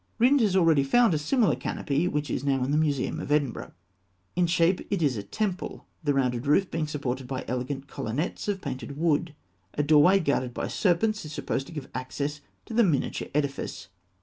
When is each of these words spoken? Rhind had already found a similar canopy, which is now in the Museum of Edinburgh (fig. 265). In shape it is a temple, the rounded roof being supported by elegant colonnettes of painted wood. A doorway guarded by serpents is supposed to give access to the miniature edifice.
Rhind 0.19 0.39
had 0.39 0.55
already 0.55 0.83
found 0.83 1.13
a 1.13 1.19
similar 1.19 1.55
canopy, 1.55 2.07
which 2.07 2.31
is 2.31 2.43
now 2.43 2.63
in 2.63 2.71
the 2.71 2.75
Museum 2.77 3.19
of 3.19 3.31
Edinburgh 3.31 3.71
(fig. 4.33 4.35
265). 4.35 4.41
In 4.41 4.47
shape 4.47 4.87
it 4.91 5.03
is 5.05 5.15
a 5.15 5.21
temple, 5.21 5.85
the 6.03 6.15
rounded 6.15 6.47
roof 6.47 6.71
being 6.71 6.87
supported 6.87 7.27
by 7.27 7.45
elegant 7.47 7.85
colonnettes 7.87 8.47
of 8.47 8.61
painted 8.61 8.97
wood. 8.97 9.35
A 9.75 9.83
doorway 9.83 10.19
guarded 10.19 10.55
by 10.55 10.67
serpents 10.69 11.23
is 11.23 11.33
supposed 11.33 11.67
to 11.67 11.73
give 11.73 11.87
access 11.93 12.41
to 12.65 12.73
the 12.73 12.83
miniature 12.83 13.29
edifice. 13.35 13.89